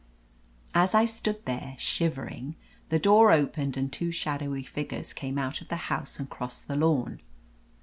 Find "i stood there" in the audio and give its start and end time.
0.95-1.75